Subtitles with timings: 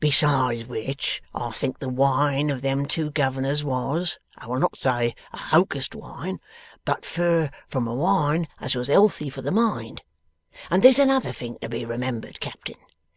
[0.00, 5.14] Besides which, I think the wine of them two Governors was I will not say
[5.32, 6.40] a hocussed wine,
[6.84, 10.02] but fur from a wine as was elthy for the mind.
[10.68, 12.74] And there's another thing to be remembered, Captain.